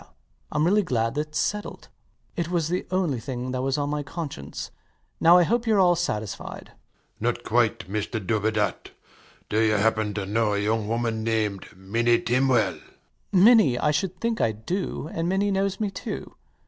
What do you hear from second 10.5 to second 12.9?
a young woman named Minnie Tinwell? LOUIS.